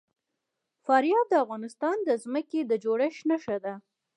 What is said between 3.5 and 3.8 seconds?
ده.